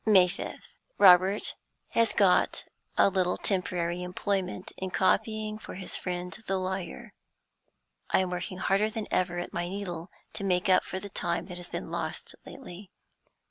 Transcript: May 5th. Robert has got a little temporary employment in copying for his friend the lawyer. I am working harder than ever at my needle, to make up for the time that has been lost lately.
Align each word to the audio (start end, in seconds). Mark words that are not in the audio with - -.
May 0.03 0.27
5th. 0.27 0.63
Robert 0.97 1.53
has 1.89 2.11
got 2.11 2.63
a 2.97 3.07
little 3.07 3.37
temporary 3.37 4.01
employment 4.01 4.71
in 4.75 4.89
copying 4.89 5.59
for 5.59 5.75
his 5.75 5.95
friend 5.95 6.35
the 6.47 6.57
lawyer. 6.57 7.13
I 8.09 8.17
am 8.21 8.31
working 8.31 8.57
harder 8.57 8.89
than 8.89 9.05
ever 9.11 9.37
at 9.37 9.53
my 9.53 9.69
needle, 9.69 10.09
to 10.33 10.43
make 10.43 10.69
up 10.69 10.83
for 10.85 10.99
the 10.99 11.09
time 11.09 11.45
that 11.45 11.57
has 11.57 11.69
been 11.69 11.91
lost 11.91 12.33
lately. 12.47 12.89